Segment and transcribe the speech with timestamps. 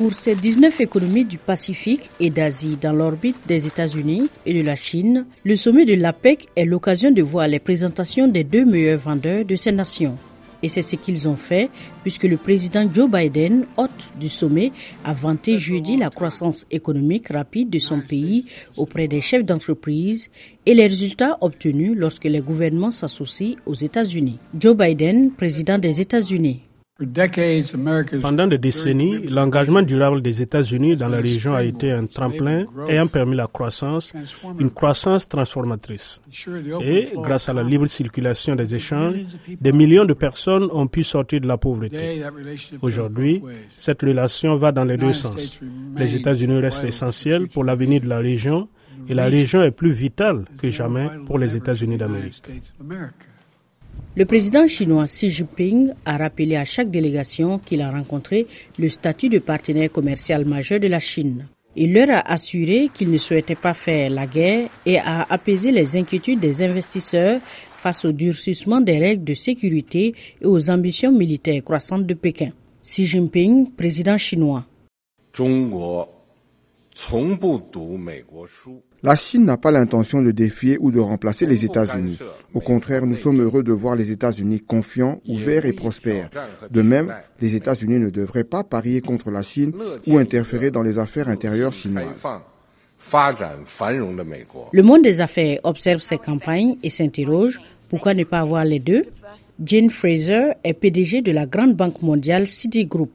[0.00, 4.74] Pour ces 19 économies du Pacifique et d'Asie dans l'orbite des États-Unis et de la
[4.74, 9.44] Chine, le sommet de l'APEC est l'occasion de voir les présentations des deux meilleurs vendeurs
[9.44, 10.16] de ces nations.
[10.62, 11.68] Et c'est ce qu'ils ont fait
[12.02, 14.72] puisque le président Joe Biden, hôte du sommet,
[15.04, 18.46] a vanté jeudi la croissance économique rapide de son pays
[18.78, 20.30] auprès des chefs d'entreprise
[20.64, 24.38] et les résultats obtenus lorsque les gouvernements s'associent aux États-Unis.
[24.58, 26.62] Joe Biden, président des États-Unis,
[28.20, 33.06] pendant des décennies, l'engagement durable des États-Unis dans la région a été un tremplin ayant
[33.06, 34.12] permis la croissance,
[34.58, 36.20] une croissance transformatrice.
[36.82, 39.16] Et grâce à la libre circulation des échanges,
[39.60, 42.22] des millions de personnes ont pu sortir de la pauvreté.
[42.82, 45.58] Aujourd'hui, cette relation va dans les deux sens.
[45.96, 48.68] Les États-Unis restent essentiels pour l'avenir de la région
[49.08, 52.42] et la région est plus vitale que jamais pour les États-Unis d'Amérique.
[54.20, 58.46] Le président chinois Xi Jinping a rappelé à chaque délégation qu'il a rencontré
[58.78, 61.48] le statut de partenaire commercial majeur de la Chine.
[61.74, 65.96] Il leur a assuré qu'il ne souhaitait pas faire la guerre et a apaisé les
[65.96, 67.40] inquiétudes des investisseurs
[67.74, 72.50] face au durcissement des règles de sécurité et aux ambitions militaires croissantes de Pékin.
[72.82, 74.66] Xi Jinping, président chinois.
[79.02, 82.18] La Chine n'a pas l'intention de défier ou de remplacer les États-Unis.
[82.52, 86.30] Au contraire, nous sommes heureux de voir les États-Unis confiants, ouverts et prospères.
[86.70, 89.72] De même, les États-Unis ne devraient pas parier contre la Chine
[90.06, 92.26] ou interférer dans les affaires intérieures chinoises.
[94.72, 99.02] Le monde des affaires observe ces campagnes et s'interroge pourquoi ne pas avoir les deux?
[99.62, 103.10] Jane Fraser est PDG de la grande banque mondiale Citigroup.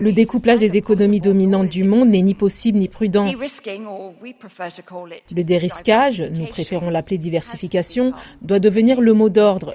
[0.00, 3.24] Le découplage des économies dominantes du monde n'est ni possible ni prudent.
[3.24, 9.74] Le dérisquage, nous préférons l'appeler diversification, doit devenir le mot d'ordre.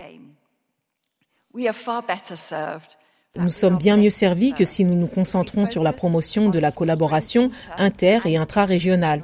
[3.38, 6.74] Nous sommes bien mieux servis que si nous nous concentrons sur la promotion de la
[6.74, 9.24] collaboration inter- et intra-régionale.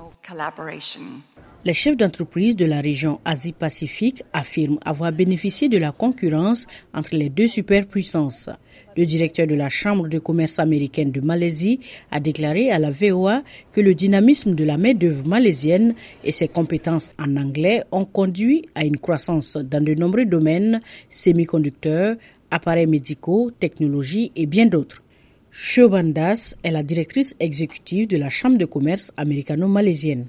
[1.68, 7.30] Les chefs d'entreprise de la région Asie-Pacifique affirment avoir bénéficié de la concurrence entre les
[7.30, 8.52] deux superpuissances.
[8.96, 11.80] Le directeur de la Chambre de commerce américaine de Malaisie
[12.12, 17.10] a déclaré à la VOA que le dynamisme de la main-d'œuvre malaisienne et ses compétences
[17.18, 22.16] en anglais ont conduit à une croissance dans de nombreux domaines, semi-conducteurs,
[22.52, 25.02] appareils médicaux, technologies et bien d'autres.
[25.50, 30.28] Shobandas est la directrice exécutive de la Chambre de commerce américano-malaisienne.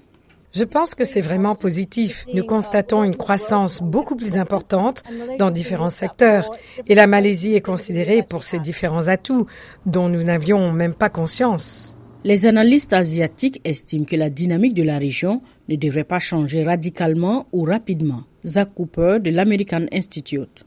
[0.53, 2.27] Je pense que c'est vraiment positif.
[2.33, 5.03] Nous constatons une croissance beaucoup plus importante
[5.39, 6.51] dans différents secteurs
[6.87, 9.47] et la Malaisie est considérée pour ses différents atouts
[9.85, 11.97] dont nous n'avions même pas conscience.
[12.25, 17.47] Les analystes asiatiques estiment que la dynamique de la région ne devrait pas changer radicalement
[17.53, 18.25] ou rapidement.
[18.45, 20.65] Zach Cooper de l'American Institute.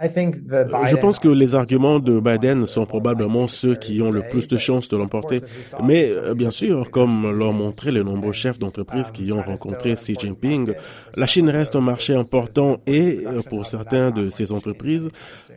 [0.00, 4.56] Je pense que les arguments de Biden sont probablement ceux qui ont le plus de
[4.56, 5.40] chances de l'emporter.
[5.82, 10.14] Mais euh, bien sûr, comme l'ont montré les nombreux chefs d'entreprise qui ont rencontré Xi
[10.18, 10.72] Jinping,
[11.16, 15.08] la Chine reste un marché important et, euh, pour certains de ces entreprises,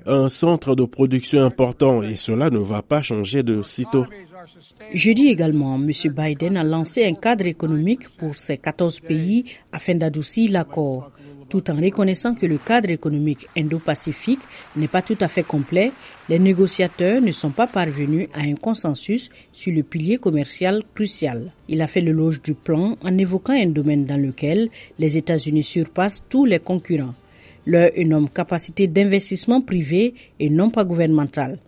[0.06, 4.06] un centre de production important et cela ne va pas changer de sitôt.
[4.94, 5.92] Jeudi également, M.
[6.12, 11.12] Biden a lancé un cadre économique pour ces 14 pays afin d'adoucir l'accord
[11.52, 14.40] tout en reconnaissant que le cadre économique indo-pacifique
[14.78, 15.92] n'est pas tout à fait complet,
[16.30, 21.52] les négociateurs ne sont pas parvenus à un consensus sur le pilier commercial crucial.
[21.68, 26.24] Il a fait l'éloge du plan en évoquant un domaine dans lequel les États-Unis surpassent
[26.30, 27.16] tous les concurrents,
[27.66, 31.60] leur énorme capacité d'investissement privé et non pas gouvernemental.